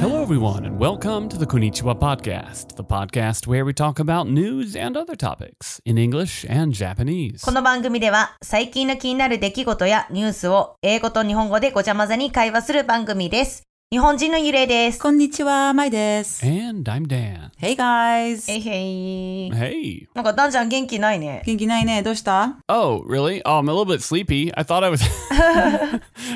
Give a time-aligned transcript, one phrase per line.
[0.00, 4.74] Hello, everyone, and welcome to the Konnichiwa Podcast, the podcast where we talk about news
[4.74, 7.44] and other topics in English and Japanese.
[7.44, 13.71] この番組では最近の気になる出来事やニュースを英語と日本語でごちゃ混ぜに会話する番組です。
[13.92, 14.98] 日本人のゆれいです。
[14.98, 16.42] こんにちは、まいです。
[16.46, 17.50] And I'm Dan.
[17.60, 18.50] Hey guys!
[18.50, 19.52] へいへい。
[19.52, 20.06] Hey.
[20.14, 21.42] なんかダンちゃん元気ないね。
[21.44, 22.02] 元気ないね。
[22.02, 23.42] どうした Oh, really?
[23.44, 24.50] Oh, I'm a little bit sleepy.
[24.54, 25.02] I thought I was.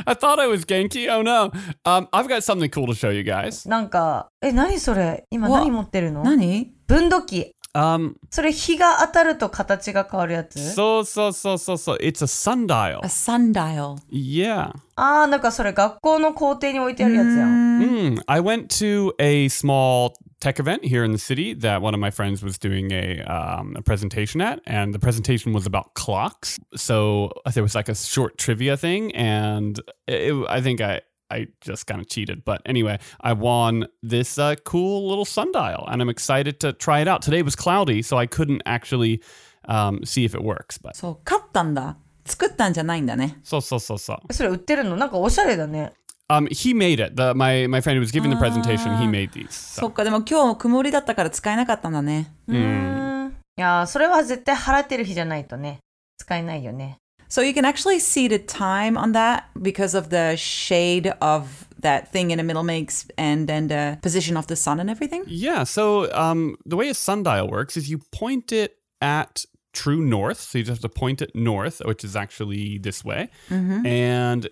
[0.04, 1.08] I thought I was Genki.
[1.08, 1.50] Oh no.
[1.86, 3.66] Um, I've got something cool to show you guys.
[3.66, 7.55] なんか、え、何それ今うわ何持ってるの何分度器。
[7.75, 11.97] Um, それ日が当たると形が変わるやつ so so so so so.
[12.01, 12.99] It's a sundial.
[13.01, 13.95] ?A sundial.
[14.11, 14.73] Yeah.
[14.95, 17.79] あー、なんかそれ学校の校庭に置いてあるやつやん。
[17.79, 22.01] Mm, I went to a small tech event here in the city that one of
[22.01, 26.59] my friends was doing a, um, a presentation at, and the presentation was about clocks.
[26.75, 31.01] So uh, there was like a short trivia thing, and it, I think I.
[31.29, 32.43] I just kind of cheated.
[32.43, 37.07] But anyway, I won this uh, cool little sundial, and I'm excited to try it
[37.07, 37.21] out.
[37.21, 39.21] Today was cloudy, so I couldn't actually
[39.67, 40.77] um, see if it works.
[40.77, 41.97] But そう、買ったんだ。
[42.25, 43.39] 作ったんじゃないんだね。
[43.43, 44.33] so, so, so, so.
[44.33, 45.93] それ売ってるのなんかおしゃれだね。
[46.29, 47.15] Um, he made it.
[47.15, 49.49] The, my, my friend who was giving the presentation, he made these.
[49.49, 49.89] そ So.
[49.89, 52.33] っか、でも今日曇りだったから使えなかったんだね。
[52.47, 53.35] うーん。
[53.57, 55.79] いやー、それは絶対払ってる日じゃないとね。
[56.17, 56.97] 使えないよね。
[57.31, 62.11] So you can actually see the time on that because of the shade of that
[62.11, 65.23] thing in the middle makes and then the position of the sun and everything.
[65.27, 65.63] Yeah.
[65.63, 70.41] So um, the way a sundial works is you point it at true north.
[70.41, 73.29] So you just have to point it north, which is actually this way.
[73.49, 74.49] And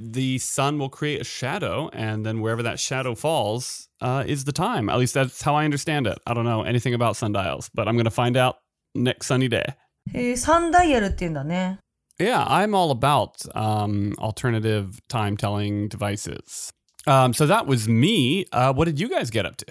[0.00, 1.90] the sun will create a shadow.
[1.92, 4.88] And then wherever that shadow falls uh, is the time.
[4.88, 6.18] At least that's how I understand it.
[6.26, 8.56] I don't know anything about sundials, but I'm going to find out
[8.94, 9.76] next sunny day.
[10.12, 11.78] へー、サンダイヤルって言うんだね。
[12.19, 16.71] Yeah, I'm all about um, alternative time telling devices.
[17.05, 18.45] Um, so that was me.
[18.51, 19.65] Uh, what did you guys get up to?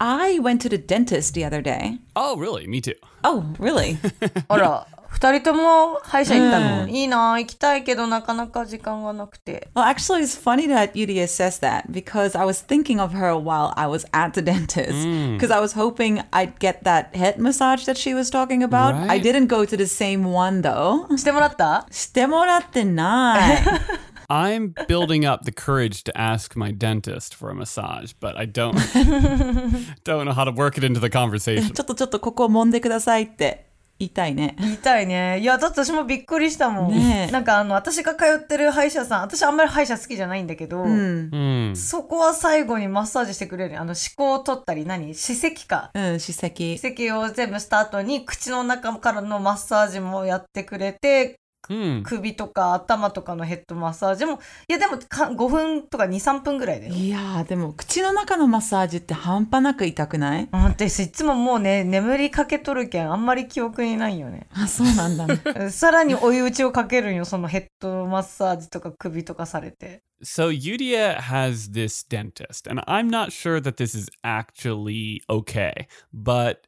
[0.00, 1.98] I went to the dentist the other day.
[2.16, 2.66] Oh, really?
[2.66, 2.94] Me too.
[3.22, 3.98] Oh, really?
[4.48, 9.69] あら、二人とも歯医者行ったの、いいな行きたいけどなかなか時間がなくて。
[9.73, 13.71] Well, actually, it's funny that Yuria says that because I was thinking of her while
[13.77, 14.91] I was at the dentist
[15.37, 18.93] because I was hoping I'd get that head massage that she was talking about.
[18.95, 19.23] I Right.
[19.23, 21.07] didn't go to the same one though.
[21.17, 23.61] してもらったしてもらってない。
[24.27, 28.75] I'm building up the courage to ask my dentist for a massage, but I don't
[30.03, 31.71] don't know how to work it into the conversation.
[31.73, 33.65] ちょっとちょっとここ揉んでくださいって
[34.00, 34.56] 言いたいね。
[34.58, 35.40] 言いたいね。
[35.40, 36.90] いや、だって私もびっくりしたもん。
[36.90, 41.76] ねえなんかあの、私が通ってる歯医者さん、私あんまり歯医者好きじゃないんだけど、Hmm.
[41.76, 43.78] そこは最後にマッサージしてくれる。
[43.78, 45.14] あの、歯垢を取ったり、何？
[45.14, 45.90] 歯石か。
[45.92, 46.78] うん、歯石。
[46.78, 52.02] 歯石を全部した後に、口の中からのマッサージもやってくれて、Hmm.
[52.02, 56.94] 首とか頭とかのヘッドマッサージも、いやでもか5分とか2、3分ぐらいだよ。
[56.94, 60.48] いやーでも口の中のマッサージって半端なく痛くない？
[60.52, 64.48] 私いつももうね、眠りかけとるけん、あんまり記憶にないよね。
[64.52, 65.70] あ、そうなんだね。
[65.70, 70.02] さらに追い打ちをかけるんよ、そのヘッドマッサージとか首とかされて。
[70.22, 76.58] So Yudia has this dentist, and I'm not sure that this is actually okay, but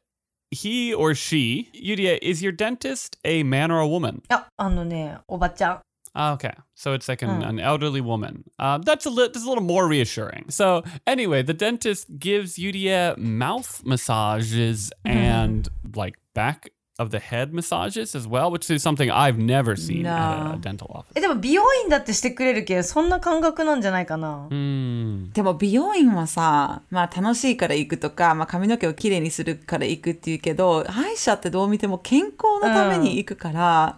[0.53, 4.21] he or she, Yuria, is your dentist a man or a woman?
[4.29, 5.81] Oh, あ、あのね、おばちゃん。
[6.15, 7.41] Ah, okay, so it's like an, hmm.
[7.41, 8.43] an elderly woman.
[8.59, 10.45] Uh, that's a little that's a little more reassuring.
[10.49, 15.17] So anyway, the dentist gives Yuria mouth massages mm-hmm.
[15.17, 20.05] and like back of the head massages as well, which is something I've never seen
[20.05, 21.13] at a dental office.
[21.15, 24.47] Eh, え、でも美容院だってしてくれるけ、そんな感覚なんじゃないかな。
[24.51, 24.92] Hmm.
[25.33, 33.97] でも美容院はさ、まあ楽しいから行くとか、まあ髪の毛をきれいにするから行くっていうけど、歯医者ってどう見ても健康のために行くから、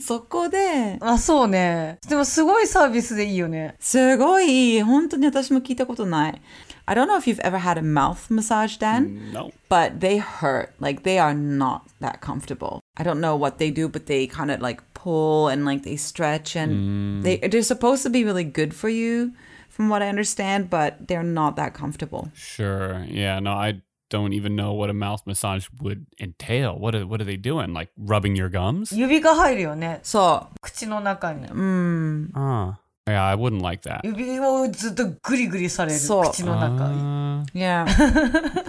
[0.00, 1.98] そこで、あ、そうね。
[2.08, 3.76] でもすごいサービスでいいよね。
[3.80, 4.82] すごいいい。
[4.82, 6.42] 本当に私も聞いたことない。
[6.86, 9.32] I don't know if you've ever had a mouth massage, Dan.
[9.32, 9.50] No.
[9.74, 10.72] but they hurt.
[10.78, 12.80] Like they are not that comfortable.
[12.96, 15.96] I don't know what they do, but they kind of like pull and like they
[15.96, 19.32] stretch and they they're supposed to be really good for you,
[19.73, 22.29] from what I understand, but they're not that comfortable.
[22.33, 23.05] Sure.
[23.07, 23.39] Yeah.
[23.39, 26.77] No, I don't even know what a mouth massage would entail.
[26.77, 27.73] What are what are they doing?
[27.73, 28.95] Like rubbing your gums?
[28.95, 29.99] 指が入るよね。
[30.03, 31.45] そ口の中に。
[31.47, 31.53] う。
[31.53, 32.31] うん。
[32.33, 32.75] Ah.
[33.07, 34.01] Yeah, I wouldn't like that.
[34.03, 35.99] 指をずっとグリグリされる。
[35.99, 36.85] そう口の中。
[36.85, 37.87] Uh, いや。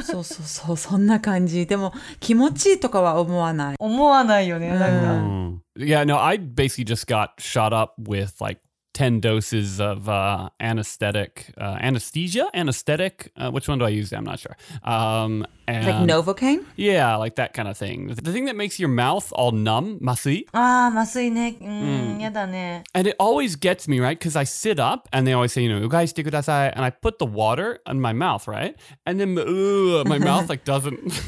[0.03, 1.67] そうそうそう、そんな感じ。
[1.67, 3.77] でも気持ちいいとかは思わない。
[3.79, 4.71] 思わないよね。
[4.71, 4.87] なんか。
[4.87, 5.59] mm.
[5.77, 8.61] Yeah, no, I basically just got shot up with like
[8.96, 13.30] 10 doses of uh, anesthetic, uh, anesthesia, anesthetic.
[13.36, 14.14] Uh, which one do I use?
[14.14, 14.56] I'm not sure.
[14.84, 16.65] Um, And Like Novocaine?
[16.77, 18.09] Yeah, like that kind of thing.
[18.09, 20.47] The thing that makes your mouth all numb, masui.
[20.53, 21.57] ああ、麻酔ね。
[21.61, 22.83] うん、やだね。
[22.93, 24.19] And it always gets me, right?
[24.19, 26.71] Because I sit up and they always say, you know, うがいしてください.
[26.71, 28.75] And I put the water in my mouth, right?
[29.05, 30.99] And then uh, my mouth like doesn't.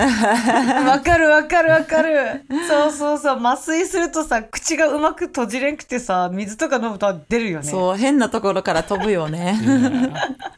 [0.88, 2.44] わかるわかるわかる。
[2.68, 3.36] そうそうそう。
[3.36, 7.70] 麻酔するとさ、口がうまく閉じれんくてさ、水とか飲むと出るよね。
[7.70, 9.56] そう、変なところから飛ぶよね。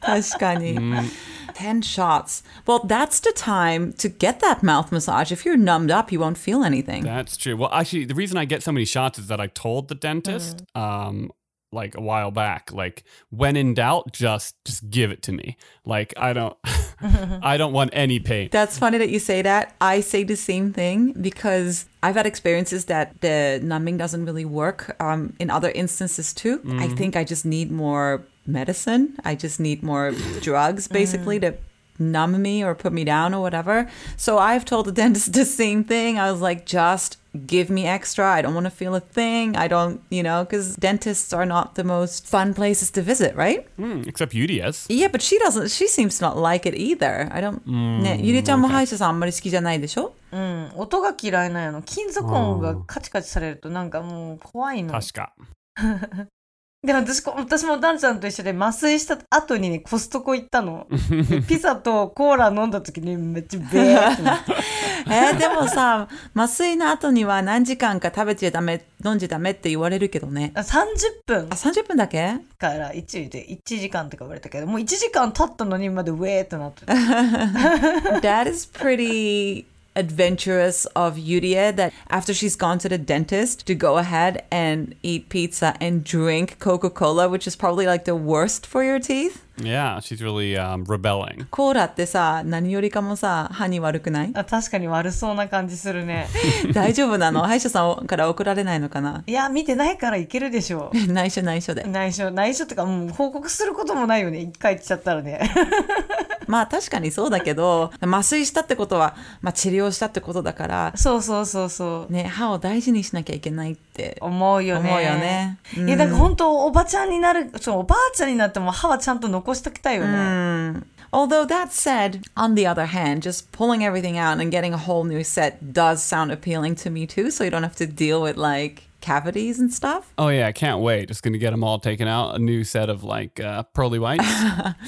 [0.00, 0.78] 確かに。
[1.59, 2.41] 10 shots.
[2.65, 5.29] Well, that's the time to get that mouth massage.
[5.29, 7.03] If you're numbed up, you won't feel anything.
[7.03, 7.57] That's true.
[7.57, 10.63] Well, actually, the reason I get so many shots is that I told the dentist,
[10.73, 11.31] um,
[11.73, 15.57] like a while back, like when in doubt, just just give it to me.
[15.83, 16.55] Like I don't,
[17.43, 18.47] I don't want any pain.
[18.51, 19.75] That's funny that you say that.
[19.81, 24.95] I say the same thing because I've had experiences that the numbing doesn't really work
[25.01, 26.61] um, in other instances too.
[26.79, 29.16] I think I just need more medicine.
[29.24, 31.54] I just need more drugs basically to
[31.98, 33.88] numb me or put me down or whatever.
[34.16, 36.18] So I've told the dentist the same thing.
[36.18, 38.32] I was like, just give me extra.
[38.32, 39.56] I don't want to feel a thing.
[39.56, 43.66] I don't, you know, because dentists are not the most fun places to visit, right?
[43.76, 44.86] Hmm, except UDS.
[44.88, 45.70] Yeah, but she doesn't.
[45.70, 47.28] She seems to not like it either.
[47.32, 47.64] I don't.
[47.66, 51.82] ね、ゆりちゃんも歯医者さんあんまり好きじゃないでしょうん、音が嫌いなんやの。
[51.82, 54.94] 金属音がカチカチされるとなんかもう怖いの。
[54.94, 55.28] Tashka.
[56.81, 60.87] で私こ私もダンちゃんと一緒で麻酔した後にねコストコ行ったの。
[61.29, 64.53] で ピザとコーラ飲んだ時にめっちゃベーってなって。
[65.11, 70.51] えーでもさ、麻酔の後には何時間か食べちゃダメ、飲んじゃダメって言われるけどね。
[70.55, 70.85] あ30
[71.25, 72.37] 分あ、30分だけ？
[72.57, 76.93] から1で1時間とか言われたけどもう1時間経ったのにまでウェーってなってる
[78.21, 79.65] That is pretty
[79.99, 85.29] adventurous of Yuria that after she's gone to the dentist to go ahead and eat
[85.29, 89.43] pizza and drink Coca Cola, which is probably like the worst for your teeth.
[89.57, 91.45] Yeah, she's really um, rebelling.
[91.51, 96.27] コーラってさ、何よりかもさ、歯に悪くないあ確かに悪そうな感じするね。
[96.73, 101.11] 大丈夫なの歯医者さんから送られないのかないや、見てないからいけるでしょう。
[101.11, 101.83] 内緒内緒で。
[101.83, 104.39] 内緒、内緒ってか、もう報告することもないよね。
[104.39, 105.41] 一回来ちゃったらね。
[106.49, 114.17] まあ確かにそうだけど、麻酔したってことは、まあ治療したってことだから、そうそうそうそうね、歯を大事にしなきゃいけないって。
[114.21, 120.81] 思うよね思うよねいやだから本当おばちゃんになるそうおばあちゃんになっても歯はちゃんと残しておきたいよね、
[121.11, 125.23] Although that said, on the other hand, just pulling everything out and getting a whole new
[125.23, 128.88] set does sound appealing to me too, so you don't have to deal with like
[129.09, 130.13] cavities and stuff.
[130.17, 131.07] Oh yeah, I can't wait.
[131.07, 132.35] Just gonna get them all taken out.
[132.35, 134.27] A new set of like uh, pearly whites.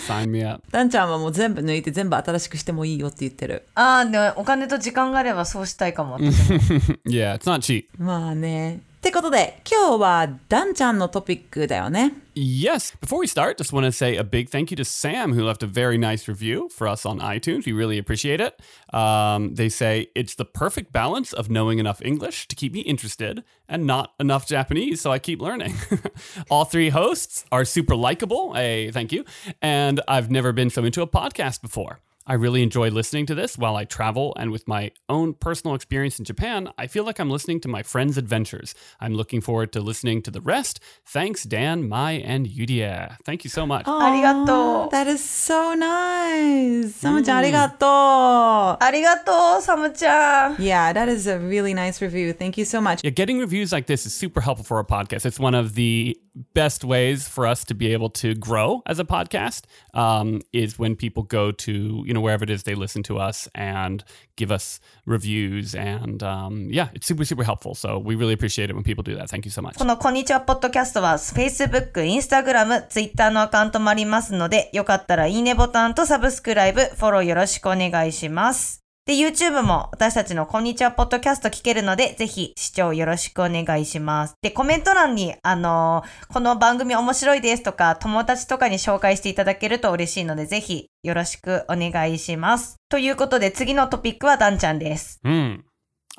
[0.06, 0.62] Sign me up.
[0.72, 3.66] ダンちゃんはもう全部抜いて全部新しくしてもいいよって言ってる。
[3.74, 7.86] ああでもお金と時間があればそうしたいかも Yeah, it's not cheap.
[7.98, 8.82] まあね。
[9.01, 12.13] ってことで、今日はダンちゃんのトピックだよね。
[12.35, 12.95] Yes.
[13.01, 15.63] Before we start, just want to say a big thank you to Sam, who left
[15.63, 17.67] a very nice review for us on iTunes.
[17.67, 18.61] We really appreciate it.
[18.93, 23.45] Um, they say it's the perfect balance of knowing enough English to keep me interested
[23.69, 25.75] and not enough Japanese, so I keep learning.
[26.51, 28.55] All three hosts are super likable.
[28.55, 29.25] Hey, thank you.
[29.63, 32.01] And I've never been so into a podcast before.
[32.28, 36.20] I really enjoy listening to this while I travel, and with my own personal experience
[36.20, 38.76] in Japan, I feel like I'm listening to my friends' adventures.
[39.00, 40.80] I'm looking forward to listening to the rest.
[41.08, 43.18] Thanks, Dan, Mai, and Yuria.
[43.26, 43.86] Thank you so much.
[43.88, 44.92] Oh, arigato.
[44.92, 47.02] That is so nice.
[47.02, 47.52] Samu-chan, mm.
[47.52, 48.80] arigato.
[48.80, 50.58] Arigato, Samu-chan.
[50.60, 52.34] Yeah, that is a really nice review.
[52.34, 53.04] Thank you so much.
[53.04, 55.26] Yeah, getting reviews like this is super helpful for our podcast.
[55.26, 56.16] It's one of the
[56.54, 60.96] best ways for us to be able to grow as a podcast um, is when
[60.96, 64.05] people go to you know wherever it is they listen to us and
[64.37, 67.75] give us reviews, and um, yeah, it's super super helpful.
[67.75, 69.29] So we really appreciate it when people do that.
[69.29, 69.79] Thank you so much.
[69.79, 78.80] このこんにちはポッドキャストは Facebook、Instagram、Twitter のアカウントもありますので、よかったらいいねボタンとサブスクライブ、フォローよろしくお願いします。
[79.08, 84.36] で、YouTube も私たちのこんにちはポッドキャスト聞けるので、ぜひ視聴よろしくお願いします。
[84.44, 92.76] で、コメント欄に、あのーこの番組面白いですとか、友達とかに紹介していただけると嬉しいので、ぜひよろしくお願いします。
[92.90, 95.20] ということで、次のトピックはダンちゃんです。
[95.26, 95.64] Hmm.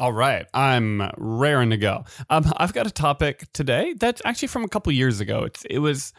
[0.01, 2.03] All right, I'm raring to go.
[2.31, 5.45] Um, I've got a topic today that's actually from a couple years ago.
[5.45, 6.12] It's it was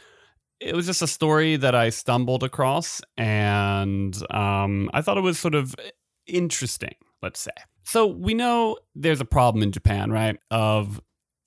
[0.62, 5.38] it was just a story that I stumbled across, and um, I thought it was
[5.38, 5.76] sort of
[6.28, 6.96] interesting.
[7.22, 7.52] Let's say.
[7.84, 10.38] So we know there's a problem in Japan, right?
[10.52, 11.02] Of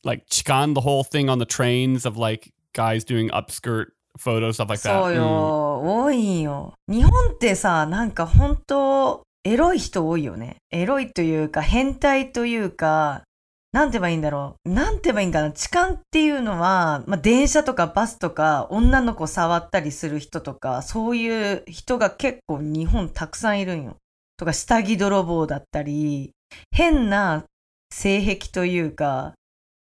[0.05, 3.87] like chikan, the whole thing on the trains of like guys doing upskirt
[4.19, 5.03] photos, stuff like that.
[5.03, 6.75] そうよ、多いよ。
[6.89, 10.57] 日本ってさ、なんか本当エロい人多いよね。
[10.71, 13.23] エロいというか、変態というか、
[13.73, 14.71] なんて言えばいいんだろう。
[14.71, 15.53] なんて言えばいいんかな。
[15.53, 23.97] 痴漢っていうのは、まあ、電車とかバスとか、女の子触ったりする人とか、そういう人が結構日本たくさんいるんよ。
[24.38, 26.32] とか下着泥棒だったり、
[26.72, 27.46] 変な
[27.92, 29.34] 性癖というか、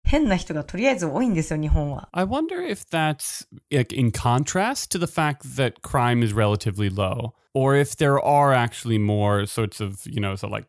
[0.04, 2.10] 変な人がとりあえず多いんですよ、日本は。
[2.12, 7.34] I wonder if that's like in contrast to the fact that crime is relatively low,
[7.54, 10.66] or if there are actually more sorts of, you know, so like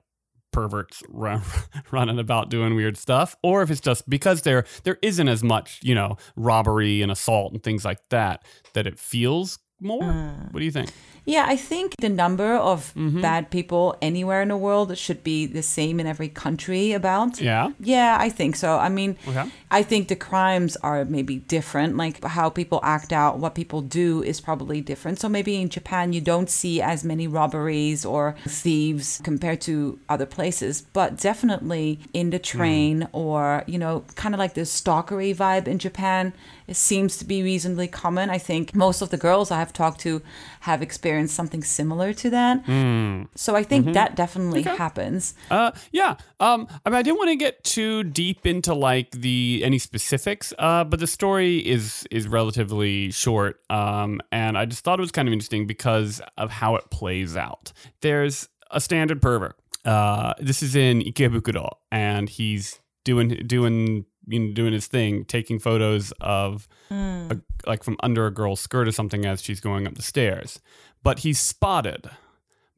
[0.52, 1.42] perverts run,
[1.90, 5.80] running about doing weird stuff, or if it's just because there there isn't as much,
[5.82, 8.44] you know, robbery and assault and things like that
[8.74, 10.03] that it feels more.
[10.03, 10.89] Uh, what do you think?
[11.25, 13.19] Yeah, I think the number of mm-hmm.
[13.19, 17.41] bad people anywhere in the world should be the same in every country about.
[17.41, 17.71] Yeah.
[17.79, 18.77] Yeah, I think so.
[18.77, 19.49] I mean, Okay.
[19.71, 21.97] I think the crimes are maybe different.
[21.97, 25.19] Like how people act out, what people do is probably different.
[25.19, 30.27] So maybe in Japan, you don't see as many robberies or thieves compared to other
[30.27, 30.83] places.
[30.93, 32.43] But definitely in the hmm.
[32.43, 36.33] train or, you know, kind of like this stalkery vibe in Japan,
[36.67, 38.29] it seems to be reasonably common.
[38.29, 40.21] I think most of the girls I have talked to
[40.61, 43.27] have experienced something similar to that.
[43.35, 45.35] So I think that definitely happens.
[45.51, 46.15] Uh, yeah.
[46.39, 50.53] Um, I mean, I didn't want to get too deep into like the any specifics.
[50.57, 53.61] Uh, but the story is is relatively short.
[53.69, 57.37] Um, and I just thought it was kind of interesting because of how it plays
[57.37, 57.71] out.
[58.01, 59.55] There's a standard pervert.
[59.83, 65.58] Uh, this is in Ikebukuro, and he's doing doing you know doing his thing, taking
[65.58, 69.94] photos of a, like from under a girl's skirt or something as she's going up
[69.94, 70.60] the stairs.
[71.02, 72.10] But he's spotted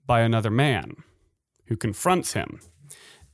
[0.06, 0.96] by another man
[1.66, 2.60] who confronts him.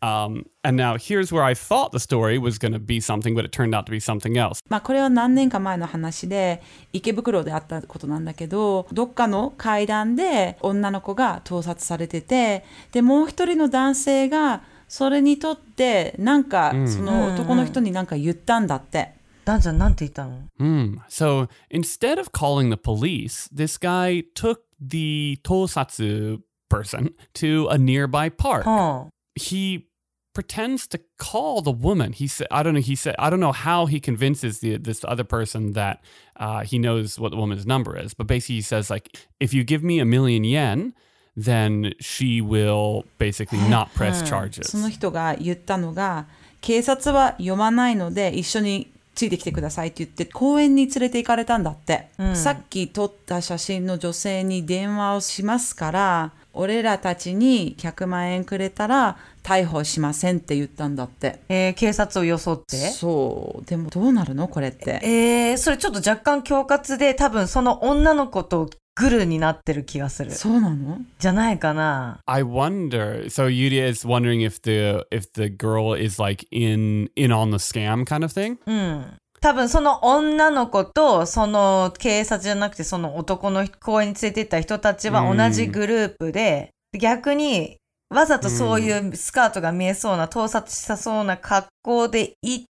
[0.00, 3.44] Um, and now here's where I thought the story was going to be something, but
[3.44, 4.62] it turned out to be something else.
[4.68, 19.18] まあこれは何年か前の話で池袋であったことなんだけどどっかの階段で女の子が盗撮されててでもう一人の男性が それにとってなんかその男の人になんか言ったんだって。
[19.44, 20.98] ダンちゃんなんて言ったの Hmm.
[21.08, 28.28] So instead of calling the police, this guy took the tosatsu person to a nearby
[28.30, 28.64] park.
[28.66, 29.86] は He
[30.34, 32.12] pretends to call the woman.
[32.12, 32.80] He said, I don't know.
[32.80, 36.04] He said, I don't know how he convinces the this other person that
[36.36, 38.14] uh, he knows what the woman's number is.
[38.14, 40.92] But basically, he says like, if you give me a million yen,
[41.37, 44.63] then she will basically not press charges.
[44.63, 46.25] その人が言ったのが
[46.61, 61.39] 警察は読まないので一緒についてきてくださいって言って公園に連れて行かれたんだって、さっき撮った写真の女性に電話をしますから俺らたちに100万円くれたら逮捕しませんって言ったんだって。
[61.49, 62.77] えー警察を装って？
[62.77, 63.65] そう。
[63.65, 64.99] でもどうなるのこれって。
[65.03, 70.31] えー、それちょっと若干恐喝で多分その女の子とグルになってる気がする。
[70.31, 70.99] そうなの？
[71.17, 72.19] じゃないかな。
[72.25, 73.25] I wonder.
[73.25, 77.57] So Yuria is wondering if the if the girl is like in in on the
[77.57, 78.57] scam kind of thing?
[78.65, 79.17] うん。
[79.41, 87.77] 多分その女の子とその警察じゃなくてその男の公園に連れて行った人たちは同じグループで、逆に
[88.09, 92.65] わざとそういうスカートが見えそうな、盗撮したそうな格好で行っ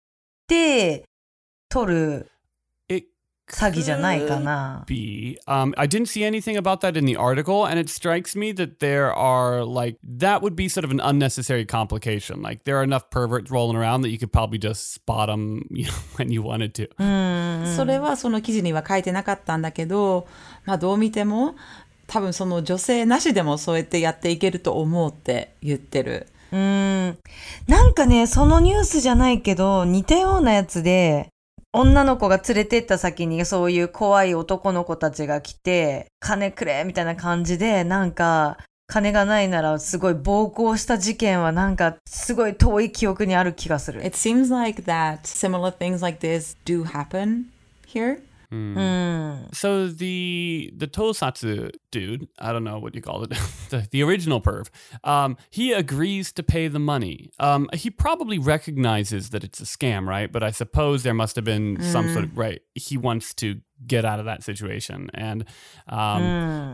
[0.47, 1.03] て、
[1.67, 2.27] 撮る
[3.51, 4.83] It 詐欺じゃないかな。
[4.87, 5.37] be.
[5.47, 8.79] Um, I didn't see anything about that in the article, and it strikes me that
[8.79, 12.41] there are like that would be sort of an unnecessary complication.
[12.41, 15.85] Like there are enough perverts rolling around that you could probably just spot them you
[15.85, 16.89] know, when you wanted to.
[16.97, 17.75] うん。
[17.75, 20.27] それはその記事には書いてなかったんだけど、
[20.65, 21.55] まあどう見ても
[22.07, 26.27] 多分その女性なしでもそうやってやっていけると思うって言ってる。
[26.51, 27.17] うーん。
[27.67, 31.30] なんかね、そのニュースじゃないけど、似たようなやつで、
[31.73, 44.05] 女の子が連れてった先にそういう怖い男の子たちが来て、金くれみたいな感じで、なんか、金がないならすごい暴行した事件はなんかすごい遠い記憶にある気がする。
[44.05, 47.45] It seems like that similar things like this do happen
[47.87, 48.21] here.
[48.51, 49.49] うん。
[49.53, 53.29] So the the Tosatsu dude, I don't know what you call it,
[53.69, 54.67] the, the original perv,
[55.03, 57.31] um, he agrees to pay the money.
[57.39, 60.31] Um, he probably recognizes that it's a scam, right?
[60.31, 62.61] But I suppose there must have been some sort of right.
[62.75, 65.45] He wants to get out of that situation, and
[65.87, 66.23] um,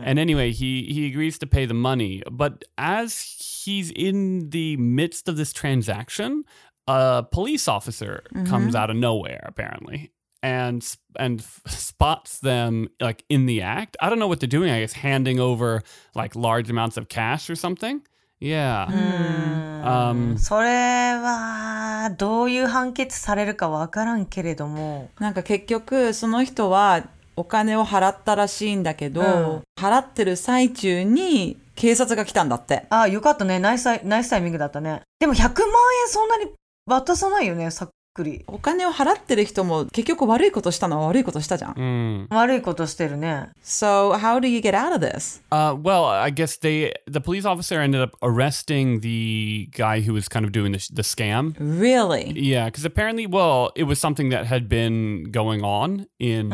[0.04, 2.22] and anyway, he he agrees to pay the money.
[2.30, 6.44] But as he's in the midst of this transaction,
[6.86, 10.10] a police officer comes out of nowhere, apparently
[10.42, 10.84] and
[11.18, 13.96] and spots them like in the act.
[14.00, 14.70] I don't know what they're doing.
[14.70, 15.82] I guess handing over
[16.14, 18.02] like large amounts of cash or something.
[18.40, 18.86] Yeah.
[19.84, 27.04] Um, それは、どういう判決されるかわからんけれども、なんか結局その人は
[27.34, 32.86] お金を払ったらしいんだけど、うん払ってる最中に警察が来たんだって。
[32.90, 33.60] ああ、よかったね。
[33.60, 35.02] ナイスタイナイスタイミングだったね。
[35.20, 35.48] でも100万
[36.02, 36.50] 円そんなに
[36.84, 38.43] 渡さないよね、さくり。
[38.47, 41.73] お金を払ってる人も結局悪いことしたのは悪いことしたじゃん。
[41.73, 42.27] Mm.
[42.29, 43.49] 悪いことしてるね。
[43.63, 45.41] So how do you get out of this?
[45.51, 50.29] Uh, well, I guess they the police officer ended up arresting the guy who was
[50.29, 51.55] kind of doing the, the scam.
[51.59, 52.33] Really?
[52.35, 56.51] Yeah, because apparently, well, it was something that had been going on in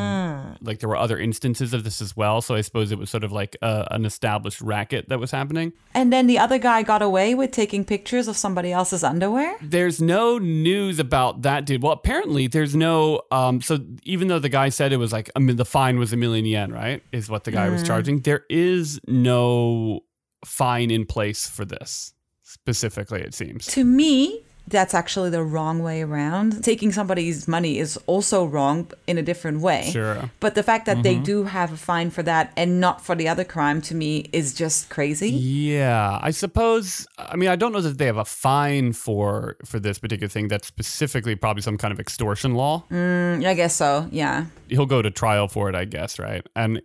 [0.62, 2.42] like there were other instances of this as well.
[2.42, 5.74] So I suppose it was sort of like a, an established racket that was happening.
[5.94, 9.58] And then the other guy got away with taking pictures of somebody else's underwear?
[9.62, 11.83] There's no news about that dude.
[11.83, 13.23] Well, apparently there's no.
[13.31, 16.13] Um, so even though the guy said it was like I mean the fine was
[16.13, 17.03] a million yen, right?
[17.13, 18.21] Is what the guy was charging.
[18.21, 20.01] There is no
[20.45, 23.21] fine in place for this specifically.
[23.21, 23.67] It seems.
[23.67, 26.65] To me, that's actually the wrong way around.
[26.65, 29.91] Taking somebody's money is also wrong in a different way.
[29.91, 30.31] Sure.
[30.41, 31.03] But the fact that mm-hmm.
[31.03, 34.31] they do have a fine for that and not for the other crime to me
[34.33, 35.31] is just crazy.
[35.31, 37.07] Yeah, I suppose.
[37.19, 40.49] I mean, I don't know that they have a fine for for this particular thing.
[40.49, 42.85] That's specifically probably some kind of extortion law.
[42.91, 44.09] Mm, I guess so.
[44.11, 44.47] Yeah.
[44.69, 46.19] He'll go to trial for it, I guess.
[46.19, 46.81] Right, and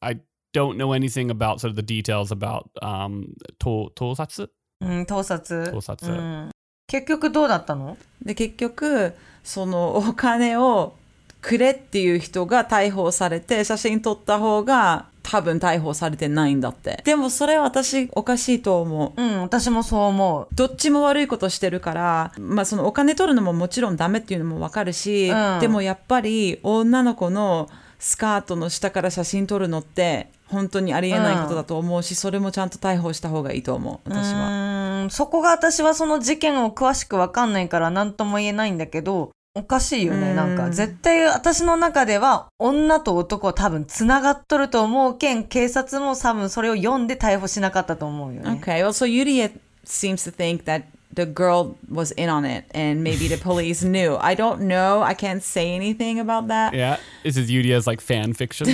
[0.00, 0.20] I
[0.52, 4.46] don't know anything about sort of the details about um to, tosatsu.
[4.82, 5.72] Mm, tosatsu.
[5.72, 6.08] Tosatsu.
[6.08, 6.50] Mm.
[6.86, 7.96] 結局どうだったの？
[8.22, 10.94] で結局そのお金を
[11.40, 17.02] くれっていう人が逮捕されて写真撮った方が多分逮捕されてないんだって。
[17.04, 19.20] でもそれは私おかしいと思う。
[19.20, 20.54] うん、私もそう思う。
[20.54, 25.60] どっちも悪いことしてるから、まあ、そのお金取るのももちろんダメっていうのもわかるし、うん。
[25.60, 35.08] でもやっぱり女の子のスカートの下から写真撮るのって本当にありえないことだと思うし、それもちゃんと逮捕した方がいいと思う私うは。
[35.10, 40.30] そこが私はその事件を詳しくわかんないから何とも言えないんだけど、おかしいよね。
[40.30, 48.60] うんなんか、絶対私の中では女と男は多分繋がっとると思うけん、警察も多分それを読んで逮捕しなかったと思うよね。
[48.60, 49.52] Okay, well, so Yuria
[49.84, 54.16] seems to think that the girl was in on it and maybe the police knew.
[54.20, 55.02] I don't know.
[55.02, 56.74] I can't say anything about that.
[56.74, 58.66] Yeah, this is Yudia's like fan fiction.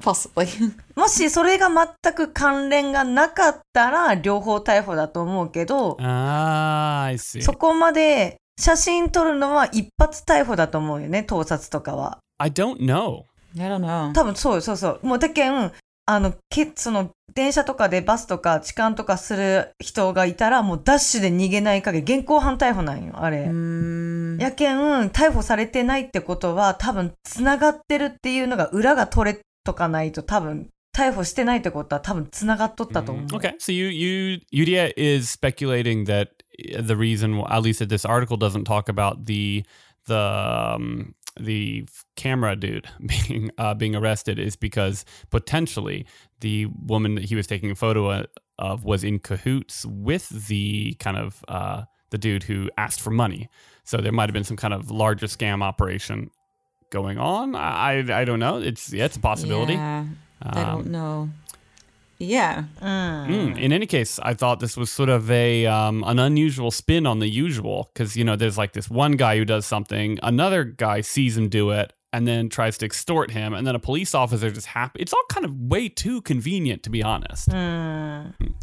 [0.00, 0.46] Possibly.
[0.94, 7.42] もしそれが全く関連がなかったら両方逮捕だと思うけど、ah, I see.
[7.42, 12.18] そこまで写真撮るのは一発逮捕だと思うよね、盗撮とかは。
[12.38, 13.24] I don't know.
[13.58, 14.12] I don't know.
[14.12, 15.06] 多分そうよ、そうそう。
[15.06, 15.72] もうだけん、
[16.06, 23.44] あの、けその、電車とかでバスとか痴漢とかする人がいたら、もうダッシュで逃げない限り、現行犯逮捕なんよ、あれ。
[23.44, 24.78] Mm, やけん、
[25.10, 33.26] 逮捕されてないってことは、多分、繋がってるっていうのが裏が取れとかないと、多分、逮捕してないってことは多分繋がっとったと思う。
[33.26, 38.64] Okay, so you you Yudia is speculating that the reason, at least that this article doesn't
[38.64, 39.66] talk about the
[40.06, 46.06] the um, the camera dude being uh, being arrested, is because potentially
[46.40, 48.24] the woman that he was taking a photo
[48.58, 53.48] of was in cahoots with the kind of uh, the dude who asked for money.
[53.84, 56.30] So there might have been some kind of larger scam operation
[56.90, 57.54] going on.
[57.54, 58.58] I I, I don't know.
[58.58, 59.74] It's yeah, it's a possibility.
[59.74, 60.04] yeah,
[60.42, 61.30] I Um, don't know.
[62.18, 62.64] Yeah.
[62.80, 67.06] Mm, in any case, I thought this was sort of a um, an unusual spin
[67.06, 70.64] on the usual because you know there's like this one guy who does something, another
[70.64, 74.14] guy sees him do it, and then tries to extort him, and then a police
[74.14, 75.00] officer just happy.
[75.00, 77.52] It's all kind of way too convenient, to be honest.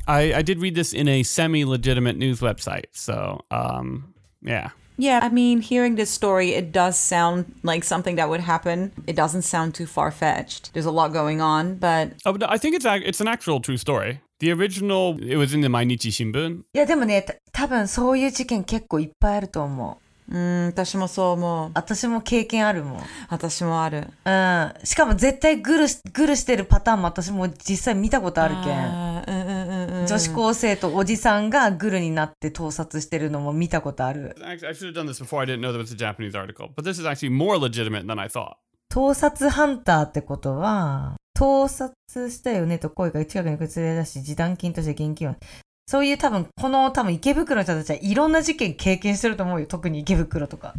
[0.07, 4.71] I, I did read this in a semi-legitimate news website, so um, yeah.
[5.00, 8.90] Yeah, I mean, hearing this story, it does sound like something that would happen.
[9.06, 10.72] It doesn't sound too far fetched.
[10.72, 13.60] There's a lot going on, but Oh, but I think it's ac- it's an actual
[13.60, 14.20] true story.
[14.40, 16.62] The original, it was in the Mainichi Shimbun.
[16.74, 20.08] いや、でもね、た多分そういう事件結構いっぱいあると思う。
[20.30, 21.70] うん、私もそう思う。
[21.74, 23.02] 私も経験あるもん。
[23.30, 24.08] 私もある。
[24.24, 24.74] うん。
[24.84, 29.11] しかも絶対グルし、グルしてるパターンも私も実際見たことあるけん。
[30.07, 34.35] 女子高生とおじさんがグルになって盗撮してるのも見たことある。
[34.41, 35.39] I should have done this before.
[35.39, 38.19] I didn't know there was a Japanese article, but this is actually more legitimate than
[38.19, 38.55] I thought.
[38.89, 41.93] 盗撮ハンターってことは、盗撮
[42.29, 45.35] したよねと声が近くに崩れ出し、示談金として現金を。
[45.85, 49.67] そういう多分、この多分池袋の人たちはいろんな事件経験してると思うよ。
[49.67, 50.73] 特に池袋とか。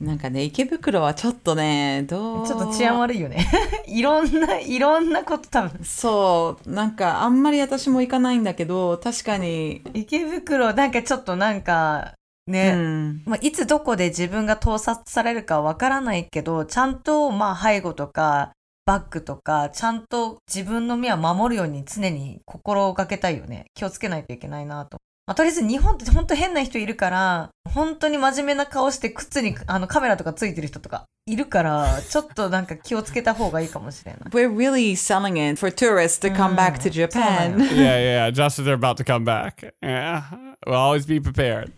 [0.00, 2.46] なんかね、池袋はちょっとね、どう？
[2.46, 3.46] ちょっと治安悪いよね。
[3.86, 5.84] いろんな、いろんなこと多分。
[5.84, 12.12] そう、なんかあんまり私も行かないんだけど、確かに、池袋、なんかちょっとなんか、
[12.46, 12.72] うね。
[12.74, 13.22] ん。
[13.24, 18.52] まあ、いつどこで自分が盗撮されるかわからないけど、ちゃんと、まあ、背後とか、
[18.86, 23.66] バッグとか、ちゃんと自分の身は守るように常に心がけたいよね。
[23.74, 24.98] 気をつけないといけないなと。
[25.26, 34.20] まあ、とりあえず日本って本当変な人いるから、本当に真面目な顔して靴にあのカメラとかついてる人とかいるから、ちょっとなんか気をつけた方がいいかもしれない。
[34.30, 37.58] We're really selling it for tourists to come back to Japan.
[37.74, 39.72] yeah, yeah, just as they're about to come back.
[39.82, 40.24] Yeah,
[40.66, 41.72] we'll always be prepared.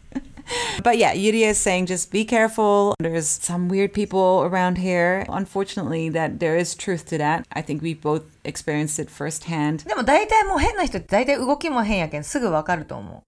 [0.84, 2.96] but yeah, Yuri is saying just be careful.
[3.00, 5.26] There's some weird people around here.
[5.30, 7.46] Unfortunately, that there is truth to that.
[7.54, 9.86] I think we both experienced it firsthand.
[9.88, 13.24] でも大体もう変な人って大体動きも変やけんすぐわかると思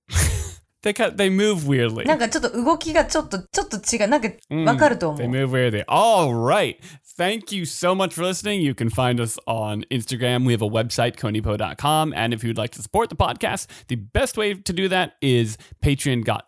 [0.83, 2.03] They cut, they move weirdly.
[2.03, 2.05] う。
[2.05, 4.07] なんかちょっと動きがちょっと、ちょっと違う。
[4.09, 5.29] なんかわかると思 They う。
[5.29, 5.85] move weirdly.
[5.87, 6.75] All right.
[7.17, 8.59] Thank you so much for listening.
[8.61, 10.45] You can find us on Instagram.
[10.45, 12.13] We have a website, konipo.com.
[12.13, 15.57] And if you'd like to support the podcast, the best way to do that is
[15.81, 16.41] patreon.com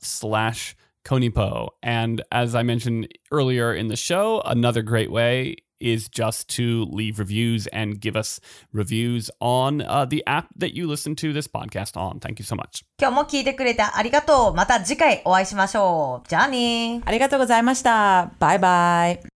[0.00, 1.70] slash konipo.
[1.82, 7.18] And as I mentioned earlier in the show, another great way is just to leave
[7.18, 8.40] reviews and give us
[8.72, 12.18] reviews on uh, the app that you listen to this podcast on.
[12.20, 12.84] Thank you so much.
[12.98, 14.54] 今日も聞いてくれてありがとう。
[14.54, 16.28] また次回お会いしましょう。
[16.28, 17.02] じゃあねー。
[17.04, 18.32] ありがとうございました。
[18.38, 19.29] バイバイ。